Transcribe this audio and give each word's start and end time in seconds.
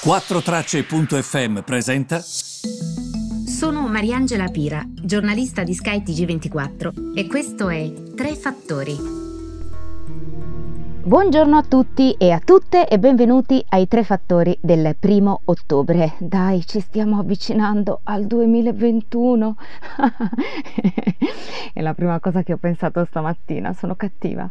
4Tracce.fm 0.00 1.62
presenta. 1.62 2.20
Sono 2.20 3.88
Mariangela 3.88 4.46
Pira, 4.46 4.80
giornalista 4.86 5.64
di 5.64 5.74
Sky 5.74 6.04
TG24 6.04 7.16
e 7.16 7.26
questo 7.26 7.68
è 7.68 7.92
Tre 8.14 8.36
Fattori. 8.36 8.96
Buongiorno 11.02 11.56
a 11.56 11.64
tutti 11.64 12.12
e 12.12 12.30
a 12.30 12.38
tutte 12.38 12.86
e 12.86 12.96
benvenuti 13.00 13.60
ai 13.70 13.88
Tre 13.88 14.04
Fattori 14.04 14.56
del 14.60 14.94
primo 14.96 15.40
ottobre. 15.46 16.14
Dai, 16.18 16.64
ci 16.64 16.78
stiamo 16.78 17.18
avvicinando 17.18 18.02
al 18.04 18.24
2021. 18.24 19.56
è 21.74 21.82
la 21.82 21.94
prima 21.94 22.20
cosa 22.20 22.44
che 22.44 22.52
ho 22.52 22.58
pensato 22.58 23.04
stamattina, 23.04 23.72
sono 23.72 23.96
cattiva. 23.96 24.48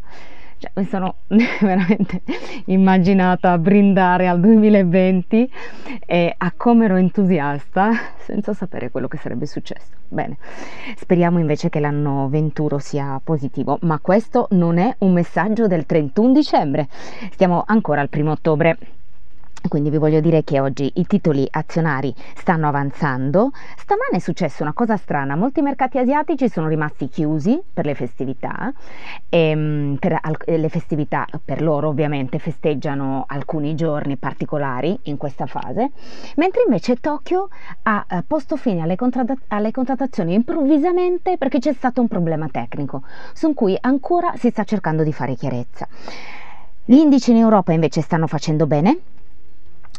Cioè, 0.60 0.72
mi 0.74 0.86
sono 0.86 1.18
veramente 1.62 2.24
immaginata 2.66 3.52
a 3.52 3.58
brindare 3.60 4.28
al 4.28 4.40
2020 4.40 5.52
e 6.04 6.34
a 6.36 6.54
come 6.58 6.86
ero 6.86 6.96
entusiasta 6.96 7.92
senza 8.18 8.54
sapere 8.54 8.90
quello 8.90 9.08
che 9.08 9.18
sarebbe 9.18 9.46
successo. 9.46 9.92
Bene, 10.08 10.38
speriamo 10.96 11.38
invece 11.38 11.70
che 11.70 11.80
l'anno 11.80 12.28
venturo 12.28 12.80
sia 12.80 13.22
positivo, 13.24 13.78
ma 13.82 14.00
questo 14.00 14.48
non 14.52 14.80
è 14.80 14.96
un 15.00 15.14
messaggio 15.14 15.68
del 15.68 15.86
31 15.86 16.32
dicembre, 16.32 16.88
stiamo 17.32 17.64
ancora 17.66 18.02
al 18.02 18.10
primo 18.10 18.32
ottobre. 18.32 18.78
Quindi 19.68 19.90
vi 19.90 19.98
voglio 19.98 20.20
dire 20.20 20.44
che 20.44 20.60
oggi 20.60 20.92
i 20.96 21.06
titoli 21.06 21.48
azionari 21.50 22.14
stanno 22.36 22.68
avanzando. 22.68 23.52
Stamane 23.78 24.18
è 24.18 24.20
successa 24.20 24.64
una 24.64 24.74
cosa 24.74 24.98
strana, 24.98 25.36
molti 25.36 25.62
mercati 25.62 25.98
asiatici 25.98 26.50
sono 26.50 26.68
rimasti 26.68 27.08
chiusi 27.08 27.62
per 27.74 27.86
le 27.86 27.96
festività, 27.96 28.74
e, 29.30 29.50
ehm, 29.50 29.98
per 30.00 30.20
le 30.46 30.70
festività 30.70 31.26
per 31.44 31.62
loro 31.62 31.90
ovviamente 31.90 32.40
festeggiano 32.40 33.26
alcuni 33.28 33.76
giorni 33.76 34.18
particolari 34.18 34.98
in 35.04 35.18
questa 35.18 35.46
fase, 35.46 35.92
mentre 36.36 36.64
invece 36.66 36.96
Tokyo 36.96 37.50
ha 37.84 38.06
eh, 38.10 38.24
posto 38.26 38.56
fine 38.56 38.82
alle, 38.82 38.96
contratt- 38.96 39.44
alle 39.48 39.72
contrattazioni 39.72 40.34
improvvisamente 40.34 41.38
perché 41.38 41.60
c'è 41.60 41.74
stato 41.74 42.02
un 42.02 42.08
problema 42.08 42.48
tecnico 42.50 43.04
su 43.34 43.54
cui 43.54 43.78
ancora 43.80 44.34
si 44.36 44.50
sta 44.50 44.64
cercando 44.64 45.04
di 45.04 45.14
fare 45.14 45.36
chiarezza. 45.36 45.88
Gli 46.90 46.96
indici 46.96 47.32
in 47.32 47.38
Europa 47.38 47.74
invece 47.74 48.02
stanno 48.02 48.28
facendo 48.28 48.66
bene, 48.66 49.00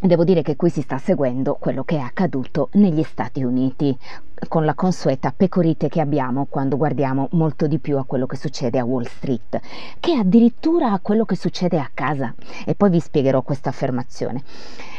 Devo 0.00 0.22
dire 0.22 0.42
che 0.42 0.54
qui 0.54 0.70
si 0.70 0.80
sta 0.80 0.96
seguendo 0.96 1.56
quello 1.58 1.82
che 1.82 1.96
è 1.96 2.00
accaduto 2.00 2.68
negli 2.74 3.02
Stati 3.02 3.42
Uniti, 3.42 3.98
con 4.46 4.64
la 4.64 4.74
consueta 4.74 5.34
pecorite 5.36 5.88
che 5.88 6.00
abbiamo 6.00 6.46
quando 6.48 6.76
guardiamo 6.76 7.26
molto 7.32 7.66
di 7.66 7.80
più 7.80 7.98
a 7.98 8.04
quello 8.04 8.24
che 8.26 8.36
succede 8.36 8.78
a 8.78 8.84
Wall 8.84 9.06
Street, 9.06 9.60
che 9.98 10.12
addirittura 10.12 10.92
a 10.92 11.00
quello 11.00 11.24
che 11.24 11.34
succede 11.34 11.80
a 11.80 11.90
casa. 11.92 12.32
E 12.64 12.76
poi 12.76 12.90
vi 12.90 13.00
spiegherò 13.00 13.42
questa 13.42 13.70
affermazione. 13.70 14.44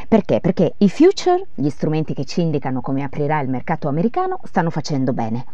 Perché? 0.10 0.42
Perché 0.42 0.74
i 0.80 0.90
future, 0.90 1.48
gli 1.56 1.70
strumenti 1.70 2.14
che 2.14 2.26
ci 2.26 2.42
indicano 2.42 2.82
come 2.82 3.04
aprirà 3.04 3.40
il 3.40 3.48
mercato 3.48 3.88
americano, 3.88 4.42
stanno 4.44 4.70
facendo 4.70 5.14
bene. 5.14 5.46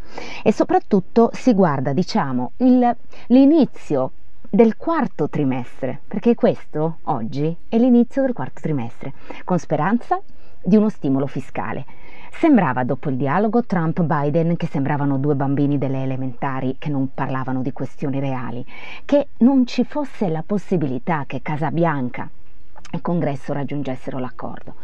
E 0.41 0.51
soprattutto 0.51 1.29
si 1.33 1.53
guarda, 1.53 1.93
diciamo, 1.93 2.53
il, 2.57 2.95
l'inizio 3.27 4.11
del 4.55 4.77
quarto 4.77 5.27
trimestre, 5.27 5.99
perché 6.07 6.33
questo 6.33 6.99
oggi 7.03 7.53
è 7.67 7.77
l'inizio 7.77 8.21
del 8.21 8.31
quarto 8.31 8.61
trimestre, 8.61 9.11
con 9.43 9.59
speranza 9.59 10.21
di 10.63 10.77
uno 10.77 10.87
stimolo 10.87 11.27
fiscale. 11.27 11.85
Sembrava 12.31 12.85
dopo 12.85 13.09
il 13.09 13.17
dialogo 13.17 13.65
Trump-Biden 13.65 14.55
che 14.55 14.67
sembravano 14.67 15.17
due 15.17 15.35
bambini 15.35 15.77
delle 15.77 16.03
elementari 16.03 16.77
che 16.79 16.87
non 16.87 17.13
parlavano 17.13 17.61
di 17.61 17.73
questioni 17.73 18.21
reali, 18.21 18.65
che 19.03 19.27
non 19.39 19.65
ci 19.65 19.83
fosse 19.83 20.29
la 20.29 20.43
possibilità 20.45 21.25
che 21.27 21.41
Casa 21.41 21.69
Bianca 21.69 22.29
il 22.91 23.01
congresso 23.01 23.53
raggiungessero 23.53 24.19
l'accordo. 24.19 24.75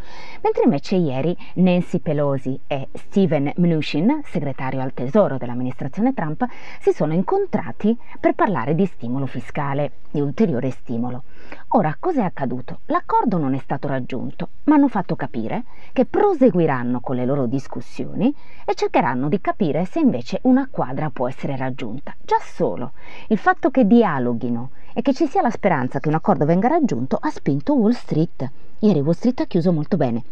Mentre 0.42 0.64
invece 0.64 0.96
ieri 0.96 1.36
Nancy 1.54 1.98
Pelosi 1.98 2.58
e 2.66 2.88
Steven 2.92 3.52
Mnuchin, 3.56 4.20
segretario 4.24 4.80
al 4.80 4.92
tesoro 4.92 5.38
dell'amministrazione 5.38 6.12
Trump, 6.12 6.44
si 6.80 6.92
sono 6.92 7.14
incontrati 7.14 7.96
per 8.20 8.34
parlare 8.34 8.74
di 8.74 8.86
stimolo 8.86 9.26
fiscale, 9.26 9.92
di 10.10 10.20
ulteriore 10.20 10.70
stimolo. 10.70 11.22
Ora, 11.68 11.96
cos'è 11.98 12.22
accaduto? 12.22 12.80
L'accordo 12.86 13.38
non 13.38 13.54
è 13.54 13.58
stato 13.58 13.88
raggiunto, 13.88 14.48
ma 14.64 14.74
hanno 14.74 14.88
fatto 14.88 15.16
capire 15.16 15.64
che 15.92 16.04
proseguiranno 16.04 17.00
con 17.00 17.16
le 17.16 17.24
loro 17.24 17.46
discussioni 17.46 18.34
e 18.66 18.74
cercheranno 18.74 19.28
di 19.28 19.40
capire 19.40 19.84
se 19.86 20.00
invece 20.00 20.40
una 20.42 20.68
quadra 20.70 21.10
può 21.10 21.28
essere 21.28 21.56
raggiunta. 21.56 22.14
Già 22.20 22.38
solo 22.40 22.92
il 23.28 23.38
fatto 23.38 23.70
che 23.70 23.86
dialoghino 23.86 24.70
e 24.94 25.02
che 25.02 25.12
ci 25.12 25.26
sia 25.26 25.42
la 25.42 25.50
speranza 25.50 26.00
che 26.00 26.08
un 26.08 26.14
accordo 26.14 26.44
venga 26.44 26.68
raggiunto 26.68 27.16
ha 27.20 27.30
spinto 27.30 27.74
Wall 27.74 27.92
Street. 27.92 28.50
Ieri 28.80 29.00
Wall 29.00 29.14
Street 29.14 29.40
ha 29.40 29.46
chiuso 29.46 29.72
molto 29.72 29.96
bene. 29.96 30.22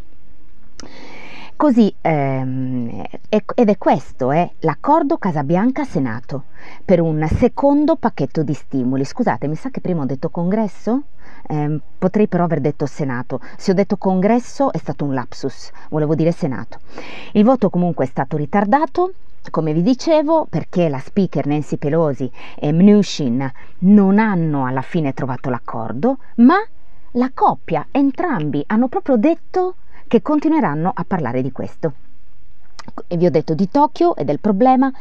Così, 1.60 1.94
ehm, 2.00 3.04
ed 3.28 3.68
è 3.68 3.76
questo 3.76 4.30
è 4.30 4.50
l'accordo 4.60 5.18
Casabianca-Senato 5.18 6.44
per 6.82 7.02
un 7.02 7.28
secondo 7.36 7.96
pacchetto 7.96 8.42
di 8.42 8.54
stimoli. 8.54 9.04
Scusate, 9.04 9.46
mi 9.46 9.56
sa 9.56 9.68
che 9.68 9.82
prima 9.82 10.00
ho 10.00 10.06
detto 10.06 10.30
congresso? 10.30 11.02
Eh, 11.46 11.78
potrei 11.98 12.28
però 12.28 12.44
aver 12.44 12.60
detto 12.60 12.86
Senato. 12.86 13.40
Se 13.58 13.72
ho 13.72 13.74
detto 13.74 13.98
congresso 13.98 14.72
è 14.72 14.78
stato 14.78 15.04
un 15.04 15.12
lapsus, 15.12 15.70
volevo 15.90 16.14
dire 16.14 16.32
Senato. 16.32 16.78
Il 17.32 17.44
voto 17.44 17.68
comunque 17.68 18.06
è 18.06 18.08
stato 18.08 18.38
ritardato 18.38 19.12
come 19.50 19.72
vi 19.72 19.82
dicevo, 19.82 20.46
perché 20.48 20.88
la 20.88 20.98
speaker 20.98 21.46
Nancy 21.46 21.76
Pelosi 21.76 22.30
e 22.56 22.72
Mnuchin 22.72 23.50
non 23.80 24.18
hanno 24.18 24.66
alla 24.66 24.82
fine 24.82 25.14
trovato 25.14 25.48
l'accordo, 25.48 26.18
ma 26.36 26.56
la 27.12 27.30
coppia, 27.32 27.86
entrambi, 27.90 28.62
hanno 28.66 28.88
proprio 28.88 29.16
detto 29.16 29.76
che 30.06 30.22
continueranno 30.22 30.92
a 30.94 31.04
parlare 31.04 31.42
di 31.42 31.52
questo. 31.52 31.94
E 33.06 33.16
vi 33.16 33.26
ho 33.26 33.30
detto 33.30 33.54
di 33.54 33.68
Tokyo 33.68 34.16
e 34.16 34.24
del 34.24 34.40
problema. 34.40 34.92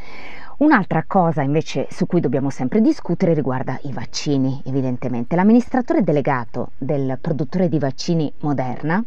Un'altra 0.59 1.05
cosa 1.07 1.41
invece 1.41 1.87
su 1.89 2.05
cui 2.05 2.19
dobbiamo 2.19 2.49
sempre 2.49 2.81
discutere 2.81 3.33
riguarda 3.33 3.79
i 3.83 3.93
vaccini, 3.93 4.61
evidentemente. 4.65 5.37
L'amministratore 5.37 6.03
delegato 6.03 6.71
del 6.77 7.17
produttore 7.21 7.69
di 7.69 7.79
vaccini 7.79 8.31
Moderna 8.39 9.01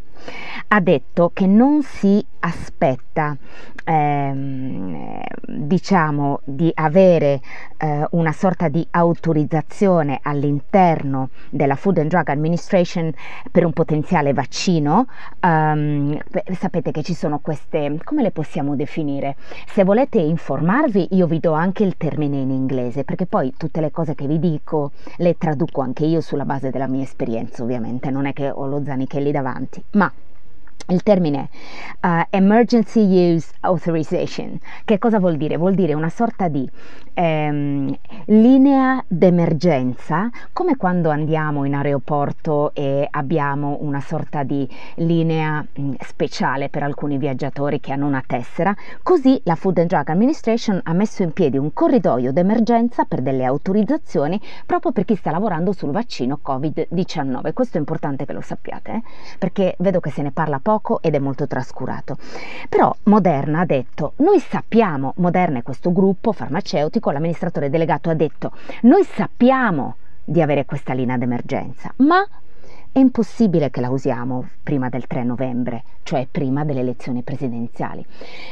ha 0.68 0.80
detto 0.80 1.30
che 1.34 1.46
non 1.46 1.82
si 1.82 2.24
aspetta 2.40 3.11
ehm, 3.84 5.20
diciamo 5.46 6.40
di 6.44 6.70
avere 6.74 7.40
eh, 7.76 8.06
una 8.10 8.32
sorta 8.32 8.68
di 8.68 8.86
autorizzazione 8.90 10.20
all'interno 10.22 11.30
della 11.50 11.76
Food 11.76 11.98
and 11.98 12.08
Drug 12.08 12.28
Administration 12.28 13.12
per 13.50 13.64
un 13.64 13.72
potenziale 13.72 14.32
vaccino 14.32 15.06
um, 15.40 16.18
sapete 16.52 16.90
che 16.90 17.02
ci 17.02 17.14
sono 17.14 17.38
queste 17.40 17.98
come 18.04 18.22
le 18.22 18.30
possiamo 18.30 18.76
definire? 18.76 19.36
Se 19.66 19.84
volete 19.84 20.18
informarvi 20.18 21.08
io 21.12 21.26
vi 21.26 21.40
do 21.40 21.52
anche 21.52 21.84
il 21.84 21.96
termine 21.96 22.38
in 22.38 22.50
inglese 22.50 23.04
perché 23.04 23.26
poi 23.26 23.54
tutte 23.56 23.80
le 23.80 23.90
cose 23.90 24.14
che 24.14 24.26
vi 24.26 24.38
dico 24.38 24.92
le 25.16 25.36
traduco 25.36 25.80
anche 25.80 26.04
io 26.04 26.20
sulla 26.20 26.44
base 26.44 26.70
della 26.70 26.86
mia 26.86 27.02
esperienza 27.02 27.62
ovviamente. 27.62 28.10
Non 28.10 28.26
è 28.26 28.32
che 28.32 28.50
ho 28.50 28.66
lo 28.66 28.82
Zanichelli 28.84 29.30
davanti 29.30 29.82
ma 29.92 30.12
il 30.88 31.02
termine 31.02 31.48
uh, 32.00 32.22
Emergency 32.30 33.34
Use 33.34 33.52
Authorization, 33.60 34.58
che 34.84 34.98
cosa 34.98 35.18
vuol 35.18 35.36
dire? 35.36 35.56
Vuol 35.56 35.74
dire 35.74 35.94
una 35.94 36.08
sorta 36.08 36.48
di 36.48 36.68
ehm, 37.14 37.96
linea 38.26 39.02
d'emergenza, 39.06 40.28
come 40.52 40.76
quando 40.76 41.10
andiamo 41.10 41.64
in 41.64 41.74
aeroporto 41.74 42.74
e 42.74 43.06
abbiamo 43.10 43.78
una 43.80 44.00
sorta 44.00 44.42
di 44.42 44.68
linea 44.96 45.60
mh, 45.60 45.82
mm, 45.82 45.92
speciale 46.00 46.68
per 46.68 46.82
alcuni 46.82 47.16
viaggiatori 47.16 47.80
che 47.80 47.92
hanno 47.92 48.06
una 48.06 48.22
tessera, 48.26 48.74
così 49.02 49.40
la 49.44 49.54
Food 49.54 49.78
and 49.78 49.88
Drug 49.88 50.08
Administration 50.08 50.80
ha 50.82 50.92
messo 50.92 51.22
in 51.22 51.32
piedi 51.32 51.58
un 51.58 51.72
corridoio 51.72 52.32
d'emergenza 52.32 53.04
per 53.04 53.22
delle 53.22 53.44
autorizzazioni 53.44 54.40
proprio 54.66 54.92
per 54.92 55.04
chi 55.04 55.14
sta 55.14 55.30
lavorando 55.30 55.72
sul 55.72 55.90
vaccino 55.90 56.40
Covid-19. 56.44 57.52
Questo 57.52 57.76
è 57.76 57.80
importante 57.80 58.24
che 58.26 58.32
lo 58.32 58.40
sappiate, 58.40 58.92
eh? 58.92 59.02
perché 59.38 59.76
vedo 59.78 60.00
che 60.00 60.10
se 60.10 60.22
ne 60.22 60.32
parla 60.32 60.58
poco 60.58 60.71
poco 60.72 61.02
ed 61.02 61.14
è 61.14 61.18
molto 61.18 61.46
trascurato. 61.46 62.16
Però 62.68 62.94
Moderna 63.04 63.60
ha 63.60 63.66
detto, 63.66 64.14
noi 64.16 64.38
sappiamo, 64.40 65.12
Moderna 65.16 65.58
è 65.58 65.62
questo 65.62 65.92
gruppo 65.92 66.32
farmaceutico, 66.32 67.10
l'amministratore 67.10 67.68
delegato 67.68 68.08
ha 68.08 68.14
detto, 68.14 68.52
noi 68.82 69.04
sappiamo 69.04 69.96
di 70.24 70.40
avere 70.40 70.64
questa 70.64 70.94
linea 70.94 71.18
d'emergenza, 71.18 71.92
ma 71.96 72.26
è 72.90 72.98
impossibile 72.98 73.70
che 73.70 73.82
la 73.82 73.90
usiamo 73.90 74.48
prima 74.62 74.88
del 74.88 75.06
3 75.06 75.24
novembre, 75.24 75.82
cioè 76.04 76.26
prima 76.30 76.64
delle 76.64 76.80
elezioni 76.80 77.22
presidenziali, 77.22 78.04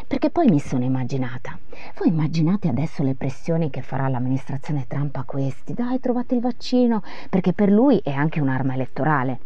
perché 0.07 0.29
poi 0.29 0.49
mi 0.49 0.59
sono 0.61 0.85
immaginata, 0.85 1.59
voi 1.99 2.09
immaginate 2.09 2.69
adesso 2.69 3.03
le 3.03 3.15
pressioni 3.15 3.71
che 3.71 3.81
farà 3.81 4.09
l'amministrazione 4.09 4.85
Trump 4.87 5.17
a 5.17 5.25
questi, 5.25 5.73
dai 5.73 6.01
trovate 6.01 6.35
il 6.35 6.43
vaccino, 6.43 7.03
perché 7.31 7.55
per 7.55 7.71
lui 7.71 7.99
è 8.05 8.13
anche 8.13 8.41
un'arma 8.41 8.75
elettorale, 8.75 9.39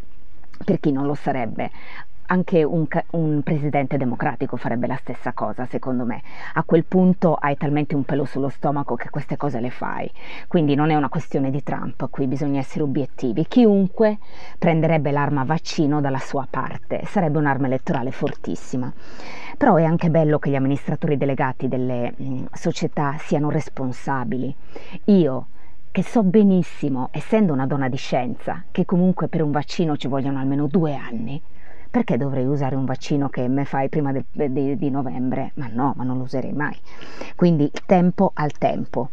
per 0.65 0.81
chi 0.81 0.93
non 0.93 1.07
lo 1.07 1.15
sarebbe 1.15 1.71
anche 2.27 2.65
un, 2.65 2.87
un, 3.11 3.43
presidente 3.43 3.97
democratico 3.97 4.57
farebbe 4.57 4.87
la 4.87 4.97
stessa 4.97 5.33
cosa, 5.33 5.67
secondo 5.67 6.05
me. 6.05 6.23
A 6.55 6.63
quel 6.65 6.85
punto 6.85 7.35
hai 7.35 7.57
talmente 7.57 7.95
un 7.95 8.05
pelo 8.05 8.25
sullo 8.25 8.49
stomaco 8.49 8.95
che 8.95 9.11
queste 9.11 9.37
cose 9.37 9.61
le 9.61 9.71
fai. 9.71 10.11
Quindi 10.49 10.75
non 10.75 10.91
è 10.91 10.95
una 10.95 11.09
questione 11.09 11.51
di 11.51 11.63
Trump, 11.63 12.09
qui 12.11 12.27
bisogna 12.27 12.61
essere 12.61 12.85
obiettivi. 12.85 13.47
Chiunque 13.47 14.19
prenderebbe 14.59 15.11
l'arma 15.11 15.45
vaccino 15.45 16.01
dalla 16.01 16.19
sua 16.19 16.47
parte, 16.49 17.03
sarebbe 17.05 17.39
un'arma 17.39 17.67
elettorale 17.67 18.11
fortissima. 18.11 18.93
Però 19.57 19.77
è 19.77 19.85
anche 19.85 20.11
bello 20.11 20.39
che 20.39 20.51
gli 20.51 20.57
amministratori 20.57 21.17
delegati 21.17 21.69
delle 21.69 22.15
mh, 22.17 22.45
società 22.53 23.17
siano 23.19 23.51
responsabili. 23.51 24.55
Io 25.07 25.47
che 25.95 26.03
so 26.03 26.25
benissimo, 26.25 27.09
essendo 27.13 27.53
una 27.53 27.69
donna 27.69 27.89
di 27.89 27.97
scienza, 27.97 28.65
che 28.73 28.85
comunque 28.85 29.29
per 29.29 29.43
un 29.43 29.53
vaccino 29.53 29.97
ci 29.97 30.09
vogliono 30.09 30.41
almeno 30.41 30.67
due 30.67 30.97
anni, 30.97 31.41
perché 31.95 32.17
dovrei 32.17 32.45
usare 32.45 32.75
un 32.75 32.87
vaccino 32.87 33.29
che 33.29 33.47
me 33.47 33.65
fai 33.65 33.89
prima 33.89 34.11
de, 34.11 34.25
de, 34.33 34.77
di 34.77 34.91
novembre? 34.91 35.53
Ma 35.55 35.69
no, 35.73 35.95
ma 35.97 36.03
non 36.03 36.17
lo 36.17 36.25
userei 36.25 36.53
mai. 36.53 36.77
Quindi 37.37 37.71
tempo 37.87 38.33
al 38.35 38.51
tempo. 38.51 39.11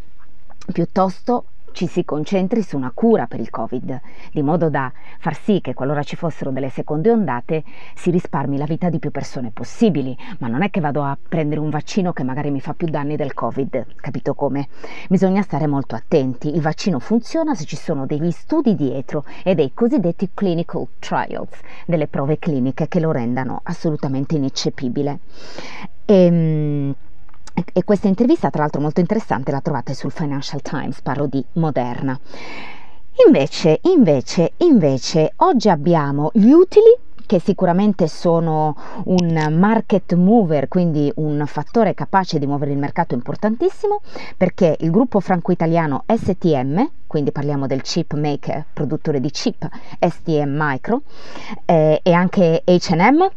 Piuttosto 0.74 1.46
ci 1.72 1.88
si 1.88 2.06
concentri 2.06 2.62
su 2.62 2.78
una 2.78 2.92
cura 2.94 3.28
per 3.28 3.40
il 3.40 3.50
Covid, 3.50 4.02
di 4.32 4.42
modo 4.42 4.70
da 4.70 4.92
far 5.20 5.36
sì 5.36 5.62
che 5.62 5.74
qualora 5.74 6.04
ci 6.04 6.16
fossero 6.16 6.52
delle 6.52 6.70
seconde 6.70 7.12
ondate 7.12 7.64
si 7.96 8.12
risparmi 8.12 8.58
la 8.58 8.66
vita 8.66 8.90
di 8.90 9.00
più 9.00 9.12
persone 9.12 9.52
possibili, 9.52 10.18
ma 10.40 10.48
non 10.48 10.62
è 10.62 10.70
che 10.70 10.80
vado 10.80 11.04
a 11.04 11.18
prendere 11.28 11.60
un 11.60 11.70
vaccino 11.70 12.14
che 12.14 12.24
magari 12.24 12.52
mi 12.52 12.62
fa 12.62 12.74
più 12.74 12.88
danni 12.88 13.16
del 13.16 13.34
Covid, 13.34 13.96
capito 13.96 14.34
come? 14.34 14.68
Bisogna 15.10 15.42
stare 15.42 15.68
molto 15.68 15.96
attenti, 15.96 16.54
il 16.54 16.62
vaccino 16.62 17.00
funziona 17.00 17.56
se 17.56 17.66
ci 17.66 17.76
sono 17.76 18.06
degli 18.06 18.32
studi 18.32 18.76
dietro 18.76 19.26
e 19.44 19.56
dei 19.56 19.72
cosiddetti 19.74 20.30
clinical 20.34 20.88
trials, 21.00 21.60
delle 21.86 22.08
prove 22.08 22.40
cliniche 22.40 22.88
che 22.88 23.00
lo 23.00 23.12
rendano 23.12 23.62
assolutamente 23.64 24.36
ineccepibile. 24.36 25.20
E, 26.06 26.26
ehm, 26.26 26.96
e 27.74 27.84
questa 27.84 28.08
intervista, 28.08 28.50
tra 28.50 28.62
l'altro 28.62 28.82
molto 28.82 29.00
interessante, 29.00 29.52
la 29.52 29.62
trovate 29.62 29.94
sul 29.94 30.12
Financial 30.12 30.62
Times, 30.62 31.02
parlo 31.02 31.28
di 31.28 31.44
Moderna. 31.54 32.20
Invece, 33.26 33.80
invece, 33.84 34.54
invece, 34.58 35.34
oggi 35.38 35.70
abbiamo 35.70 36.32
gli 36.34 36.52
utili 36.52 36.98
che 37.32 37.40
sicuramente 37.40 38.10
sono 38.10 38.76
un 39.06 39.56
market 39.58 40.16
mover, 40.16 40.68
quindi 40.68 41.10
un 41.16 41.42
fattore 41.46 41.94
capace 41.94 42.40
di 42.40 42.46
muovere 42.46 42.72
il 42.72 42.78
mercato 42.78 43.14
importantissimo, 43.14 44.02
perché 44.36 44.76
il 44.82 44.92
gruppo 44.92 45.22
franco-italiano 45.22 46.04
STM, 46.08 46.90
quindi 47.08 47.32
parliamo 47.32 47.68
del 47.68 47.84
chip 47.84 48.16
maker, 48.16 48.66
produttore 48.74 49.22
di 49.22 49.30
chip 49.30 49.66
STM 49.98 50.54
Micro, 50.58 51.04
eh, 51.64 52.02
e 52.04 52.12
anche 52.12 52.64
HM, 52.66 53.30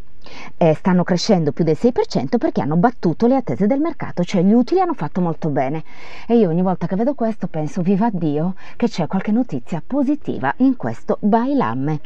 eh, 0.56 0.74
stanno 0.74 1.04
crescendo 1.04 1.52
più 1.52 1.64
del 1.64 1.76
6% 1.80 2.38
perché 2.38 2.60
hanno 2.60 2.76
battuto 2.76 3.26
le 3.26 3.36
attese 3.36 3.66
del 3.66 3.80
mercato, 3.80 4.24
cioè 4.24 4.42
gli 4.42 4.52
utili 4.52 4.80
hanno 4.80 4.94
fatto 4.94 5.20
molto 5.20 5.48
bene. 5.48 5.82
E 6.26 6.36
io 6.36 6.48
ogni 6.48 6.62
volta 6.62 6.86
che 6.86 6.96
vedo 6.96 7.14
questo 7.14 7.46
penso, 7.46 7.82
viva 7.82 8.08
Dio, 8.12 8.54
che 8.76 8.88
c'è 8.88 9.06
qualche 9.06 9.32
notizia 9.32 9.82
positiva 9.84 10.52
in 10.58 10.76
questo 10.76 11.18
Bailamme. 11.20 12.00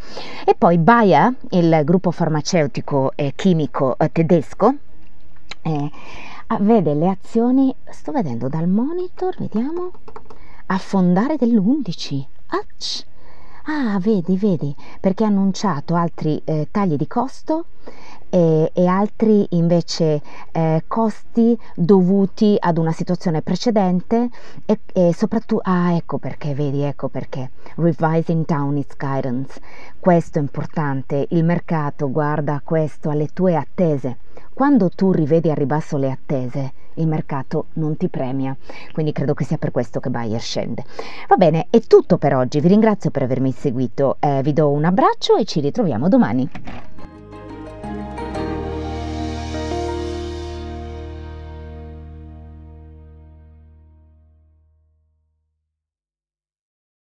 E 0.45 0.55
poi 0.55 0.79
Bayer, 0.79 1.35
il 1.51 1.83
gruppo 1.85 2.11
farmaceutico 2.11 3.13
e 3.15 3.33
chimico 3.35 3.97
eh, 3.99 4.11
tedesco, 4.11 4.75
eh, 5.63 5.91
vede 6.61 6.95
le 6.95 7.09
azioni, 7.09 7.75
sto 7.91 8.13
vedendo 8.13 8.49
dal 8.49 8.69
monitor, 8.69 9.37
vediamo, 9.39 9.91
affondare 10.67 11.37
dell'11. 11.37 12.25
Ach! 12.49 13.07
Ah, 13.71 13.99
vedi, 14.01 14.39
vedi, 14.39 14.75
perché 14.99 15.25
ha 15.25 15.27
annunciato 15.27 15.95
altri 15.95 16.41
eh, 16.45 16.69
tagli 16.71 16.97
di 16.97 17.07
costo 17.07 17.67
e, 18.31 18.71
e 18.75 18.87
altri 18.87 19.47
invece 19.51 20.21
eh, 20.53 20.85
costi 20.87 21.59
dovuti 21.75 22.57
ad 22.59 22.79
una 22.79 22.93
situazione 22.93 23.43
precedente 23.43 24.29
e, 24.65 24.81
e 24.93 25.15
soprattutto, 25.15 25.63
ah 25.65 25.95
ecco 25.95 26.19
perché, 26.19 26.55
vedi, 26.55 26.83
ecco 26.83 27.09
perché, 27.09 27.51
revising 27.77 28.45
down 28.45 28.77
its 28.77 28.97
guidance, 28.97 29.61
questo 29.99 30.39
è 30.39 30.41
importante, 30.41 31.27
il 31.31 31.45
mercato 31.45 32.11
guarda 32.11 32.61
questo 32.65 33.11
alle 33.11 33.29
tue 33.33 33.57
attese, 33.57 34.19
quando 34.53 34.89
tu 34.89 35.13
rivedi 35.13 35.51
a 35.51 35.55
ribasso 35.55 35.97
le 35.97 36.11
attese, 36.11 36.73
il 36.95 37.07
mercato 37.07 37.67
non 37.75 37.97
ti 37.97 38.09
premia, 38.09 38.57
quindi 38.93 39.13
credo 39.13 39.35
che 39.35 39.45
sia 39.45 39.57
per 39.57 39.71
questo 39.71 40.01
che 40.01 40.11
Bayer 40.11 40.41
scende. 40.41 40.85
Va 41.29 41.37
bene, 41.37 41.69
è 41.71 41.81
tutto 41.81 42.19
per 42.19 42.35
oggi, 42.35 42.61
vi 42.61 42.69
ringrazio 42.69 43.11
per 43.11 43.23
avermi 43.23 43.53
seguito, 43.53 44.17
eh, 44.19 44.43
vi 44.43 44.53
do 44.53 44.71
un 44.71 44.85
abbraccio 44.85 45.37
e 45.37 45.45
ci 45.45 45.61
ritroviamo 45.61 46.09
domani. 46.09 46.51